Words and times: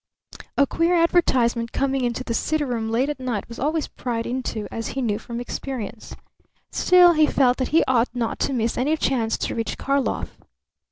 A 0.57 0.65
queer 0.65 0.95
advertisement 0.95 1.73
coming 1.73 2.03
into 2.03 2.23
the 2.23 2.33
city 2.33 2.63
room 2.63 2.89
late 2.91 3.07
at 3.07 3.19
night 3.19 3.47
was 3.47 3.59
always 3.59 3.87
pried 3.87 4.25
into, 4.25 4.67
as 4.71 4.87
he 4.87 5.01
knew 5.03 5.19
from 5.19 5.39
experience. 5.39 6.15
Still, 6.71 7.13
he 7.13 7.27
felt 7.27 7.57
that 7.57 7.67
he 7.67 7.83
ought 7.87 8.09
not 8.15 8.39
to 8.39 8.53
miss 8.53 8.79
any 8.79 8.97
chance 8.97 9.37
to 9.37 9.53
reach 9.53 9.77
Karlov. 9.77 10.29